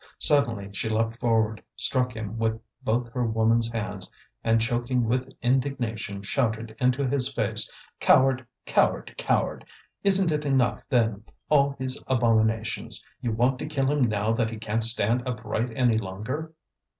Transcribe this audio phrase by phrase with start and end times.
[0.17, 4.09] Suddenly she leapt forward, struck him with both her woman's hands,
[4.43, 8.47] and choking with indignation shouted into his face: "Coward!
[8.65, 9.13] coward!
[9.15, 9.63] coward!
[10.03, 13.05] Isn't it enough, then, all these abominations?
[13.21, 16.53] You want to kill him now that he can't stand upright any longer!"